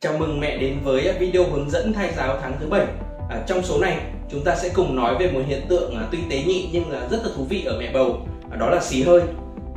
[0.00, 2.86] Chào mừng mẹ đến với video hướng dẫn thai giáo tháng thứ 7
[3.30, 3.98] à, Trong số này
[4.30, 7.08] chúng ta sẽ cùng nói về một hiện tượng à, tuy tế nhị nhưng là
[7.10, 8.18] rất là thú vị ở mẹ bầu
[8.50, 9.22] à, Đó là xì hơi.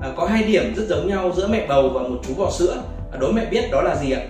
[0.01, 2.83] À, Có hai điểm rất giống nhau giữa mẹ bầu và một chú bò sữa.
[3.11, 4.21] À, Đố mẹ biết đó là gì ạ?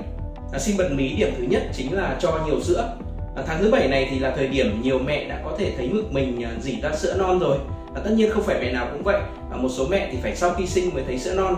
[0.53, 2.97] À, xin bật mí điểm thứ nhất chính là cho nhiều sữa.
[3.35, 5.87] À, Tháng thứ 7 này thì là thời điểm nhiều mẹ đã có thể thấy
[5.87, 7.57] ngực mình à, dỉ ra sữa non rồi.
[7.95, 9.19] À, Tất nhiên không phải mẹ nào cũng vậy.
[9.51, 11.55] À, Một số mẹ thì phải sau khi sinh mới thấy sữa non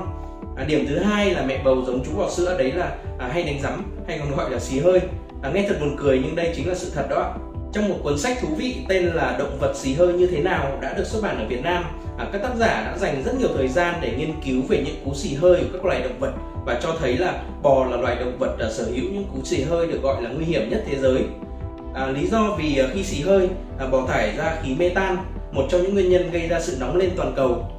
[0.61, 3.43] à, điểm thứ hai là mẹ bầu giống chú bò sữa đấy là à, hay
[3.43, 4.99] đánh rắm hay còn gọi là xì hơi.
[5.41, 7.35] À, nghe thật buồn cười nhưng đây chính là sự thật đó
[7.73, 10.77] trong một cuốn sách thú vị tên là động vật xì hơi như thế nào
[10.81, 11.83] đã được xuất bản ở Việt Nam
[12.17, 14.95] à, các tác giả đã dành rất nhiều thời gian để nghiên cứu về những
[15.05, 16.31] cú xì hơi của các loài động vật
[16.65, 19.63] và cho thấy là bò là loài động vật à, sở hữu những cú xì
[19.63, 21.23] hơi được gọi là nguy hiểm nhất thế giới.
[21.93, 25.17] À, lý do vì à, khi xì hơi à, bò thải ra khí metan
[25.51, 27.69] một trong những nguyên nhân gây ra sự nóng lên toàn cầu.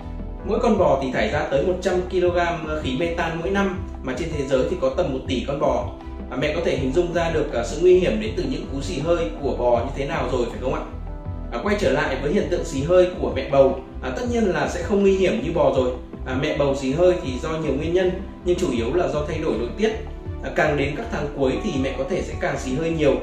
[0.44, 2.38] Mỗi con bò thì thải ra tới 100 kg
[2.82, 5.88] khí metan mỗi năm mà trên thế giới thì có tầm 1 tỷ con bò.
[6.30, 8.66] À, mẹ có thể hình dung ra được à, sự nguy hiểm đến từ những
[8.72, 10.80] cú xì hơi của bò như thế nào rồi phải không ạ?
[11.52, 14.44] À, quay trở lại với hiện tượng xì hơi của mẹ bầu, à, tất nhiên
[14.44, 15.90] là sẽ không nguy hiểm như bò rồi.
[16.26, 18.10] À, mẹ bầu xì hơi thì do nhiều nguyên nhân
[18.44, 19.92] nhưng chủ yếu là do thay đổi nội tiết.
[20.42, 23.14] À, càng đến các tháng cuối thì mẹ có thể sẽ càng xì hơi nhiều.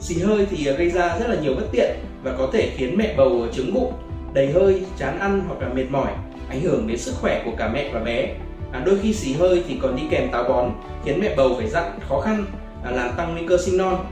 [0.00, 1.90] Xì hơi thì gây ra rất là nhiều bất tiện
[2.22, 3.92] và có thể khiến mẹ bầu trứng bụng,
[4.32, 6.12] đầy hơi, chán ăn hoặc là mệt mỏi
[6.48, 8.34] ảnh hưởng đến sức khỏe của cả mẹ và bé.
[8.72, 10.70] À, đôi khi xì hơi thì còn đi kèm táo bón
[11.04, 12.44] khiến mẹ bầu phải dặn khó khăn
[12.84, 14.06] à, làm tăng nguy cơ sinh non.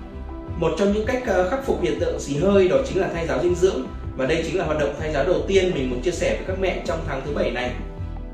[0.57, 3.27] Một trong những cách à, khắc phục hiện tượng xì hơi đó chính là thay
[3.27, 6.01] giáo dinh dưỡng và đây chính là hoạt động thay giáo đầu tiên mình muốn
[6.03, 7.71] chia sẻ với các mẹ trong tháng thứ bảy này.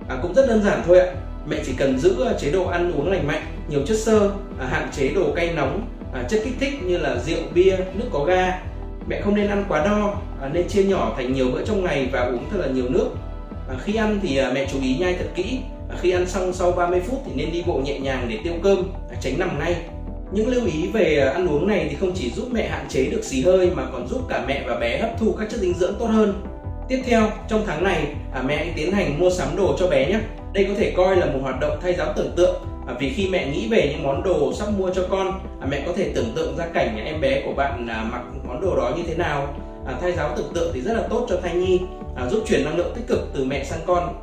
[0.08, 1.06] À, cũng rất đơn giản thôi ạ.
[1.46, 4.66] Mẹ chỉ cần giữ à, chế độ ăn uống lành mạnh nhiều chất xơ à,
[4.66, 8.24] hạn chế đồ cay nóng à, chất kích thích như là rượu bia nước có
[8.24, 8.60] ga.
[9.08, 12.08] Mẹ không nên ăn quá đo à, nên chia nhỏ thành nhiều bữa trong ngày
[12.12, 13.08] và uống thật là nhiều nước
[13.70, 15.58] à, khi ăn thì à, mẹ chú ý nhai thật kỹ.
[15.88, 18.54] À, khi ăn xong sau 30 phút thì nên đi bộ nhẹ nhàng để tiêu
[18.62, 19.76] cơm à, tránh nằm ngay.
[20.32, 23.04] Những lưu ý về à, ăn uống này thì không chỉ giúp mẹ hạn chế
[23.04, 25.74] được xì hơi mà còn giúp cả mẹ và bé hấp thu các chất dinh
[25.74, 26.42] dưỡng tốt hơn.
[26.88, 30.06] Tiếp theo trong tháng này à, mẹ hãy tiến hành mua sắm đồ cho bé
[30.08, 30.20] nhé.
[30.52, 32.62] Đây có thể coi là một hoạt động thay giáo tưởng tượng.
[32.86, 35.82] À, vì khi mẹ nghĩ về những món đồ sắp mua cho con à, mẹ
[35.86, 38.92] có thể tưởng tượng ra cảnh em bé của bạn à, mặc món đồ đó
[38.96, 39.54] như thế nào
[39.86, 41.80] à, thay giáo tưởng tượng thì rất là tốt cho thai nhi
[42.16, 44.14] à, giúp chuyển năng lượng tích cực từ mẹ sang con.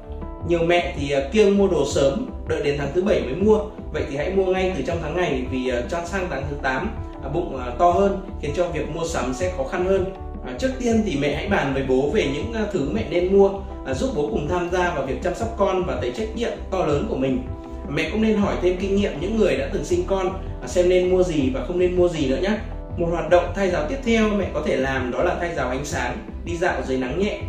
[0.47, 3.59] Nhiều mẹ thì à, kiêng mua đồ sớm đợi đến tháng thứ bảy mới mua.
[3.93, 6.55] Vậy thì hãy mua ngay từ trong tháng này vì à, cho sang tháng thứ
[6.61, 6.89] 8
[7.23, 10.05] à, bụng à, to hơn khiến cho việc mua sắm sẽ khó khăn hơn.
[10.45, 13.37] À, trước tiên thì mẹ hãy bàn với bố về những à, thứ mẹ nên
[13.37, 13.49] mua
[13.85, 16.51] à, giúp bố cùng tham gia vào việc chăm sóc con và thấy trách nhiệm
[16.71, 17.43] to lớn của mình.
[17.89, 20.27] Mẹ cũng nên hỏi thêm kinh nghiệm những người đã từng sinh con
[20.61, 22.57] à, xem nên mua gì và không nên mua gì nữa nhé
[22.97, 25.69] một hoạt động thay giáo tiếp theo mẹ có thể làm đó là thay giáo
[25.69, 27.39] ánh sáng đi dạo dưới nắng nhẹ.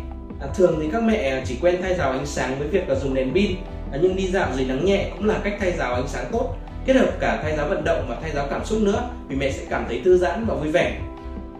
[0.41, 2.95] À, thường thì các mẹ à, chỉ quen thay giáo ánh sáng với việc là
[2.95, 3.55] dùng đèn pin
[3.91, 6.55] à, nhưng đi dạo dưới nắng nhẹ cũng là cách thay giáo ánh sáng tốt
[6.85, 9.51] kết hợp cả thay giáo vận động và thay giáo cảm xúc nữa vì mẹ
[9.51, 10.97] sẽ cảm thấy thư giãn và vui vẻ.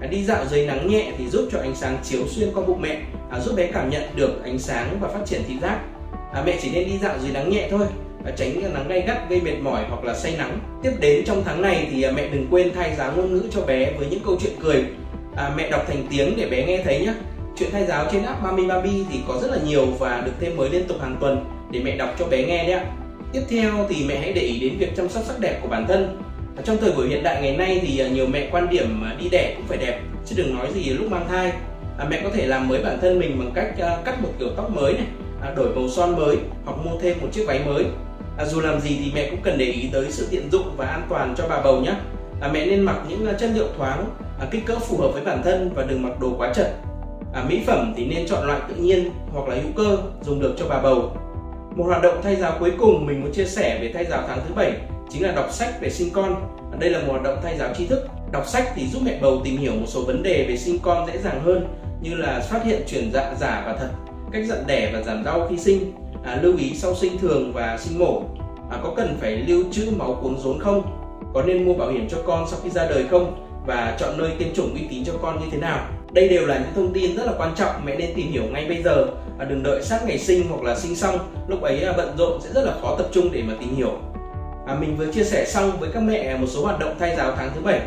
[0.02, 2.82] À, đi dạo dưới nắng nhẹ thì giúp cho ánh sáng chiếu xuyên qua bụng
[2.82, 3.02] mẹ
[3.32, 5.80] à, giúp bé cảm nhận được ánh sáng và phát triển thị giác.
[6.34, 7.88] À, mẹ chỉ nên đi dạo dưới nắng nhẹ thôi
[8.36, 10.60] tránh nắng gay gắt gây mệt mỏi hoặc là say nắng.
[10.84, 13.62] Tiếp đến trong tháng này thì à, mẹ đừng quên thay giáo ngôn ngữ cho
[13.62, 14.86] bé với những câu chuyện cười.
[15.36, 17.14] À, mẹ đọc thành tiếng để bé nghe thấy nhé
[17.58, 20.58] chuyện thay giáo trên app Mami Baby thì có rất là nhiều và được thêm
[20.58, 22.86] mới liên tục hàng tuần để mẹ đọc cho bé nghe đấy ạ.
[23.34, 25.88] Tiếp theo thì mẹ hãy để ý đến việc chăm sóc sắc đẹp của bản
[25.88, 26.22] thân.
[26.58, 29.16] À, trong thời buổi hiện đại ngày nay thì à, nhiều mẹ quan điểm à,
[29.20, 31.52] đi đẻ cũng phải đẹp chứ đừng nói gì lúc mang thai.
[31.98, 34.50] À, mẹ có thể làm mới bản thân mình bằng cách à, cắt một kiểu
[34.58, 35.06] tóc mới này
[35.42, 37.86] à, đổi màu son mới hoặc mua thêm một chiếc váy mới
[38.40, 40.86] à, dù làm gì thì mẹ cũng cần để ý tới sự tiện dụng và
[40.86, 41.94] an toàn cho bà bầu nhé.
[42.42, 44.06] À, mẹ nên mặc những à, chất liệu thoáng
[44.40, 46.68] à, kích cỡ phù hợp với bản thân và đừng mặc đồ quá chật.
[47.34, 50.56] À, mỹ phẩm thì nên chọn loại tự nhiên hoặc là hữu cơ dùng được
[50.60, 51.18] cho bà bầu.
[51.76, 54.40] Một hoạt động thay giáo cuối cùng mình muốn chia sẻ về thay giáo tháng
[54.48, 54.72] thứ bảy
[55.10, 56.36] chính là đọc sách về sinh con.
[56.72, 58.08] À, đây là một hoạt động thay giáo tri thức.
[58.32, 61.08] Đọc sách thì giúp mẹ bầu tìm hiểu một số vấn đề về sinh con
[61.08, 61.68] dễ dàng hơn
[62.02, 63.90] như là phát hiện chuyển dạ giả và thật
[64.32, 65.94] cách dặn đẻ và giảm đau khi sinh
[66.24, 68.22] à, lưu ý sau sinh thường và sinh mổ.
[68.72, 70.82] À, có cần phải lưu trữ máu cuống rốn không?
[71.34, 73.46] Có nên mua bảo hiểm cho con sau khi ra đời không?
[73.68, 75.88] Và chọn nơi tiêm chủng uy tín cho con như thế nào?
[76.12, 78.66] Đây đều là những thông tin rất là quan trọng mẹ nên tìm hiểu ngay
[78.66, 79.06] bây giờ.
[79.40, 81.18] À, đừng đợi sát ngày sinh hoặc là sinh xong.
[81.48, 83.92] Lúc ấy à, bận rộn sẽ rất là khó tập trung để mà tìm hiểu.
[84.68, 87.34] À, mình vừa chia sẻ xong với các mẹ một số hoạt động thay giáo
[87.38, 87.82] tháng thứ bảy.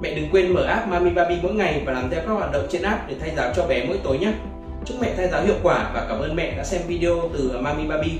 [0.00, 2.66] Mẹ đừng quên mở app Mami Baby mỗi ngày và làm theo các hoạt động
[2.70, 4.32] trên app để thay giáo cho bé mỗi tối nhé
[4.86, 7.86] chúc mẹ thai giáo hiệu quả và cảm ơn mẹ đã xem video từ Mami
[7.86, 8.18] Baby.